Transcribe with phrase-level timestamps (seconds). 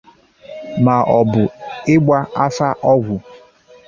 [0.83, 1.43] maọbụ
[1.93, 3.15] Ịgba Afa Agwụ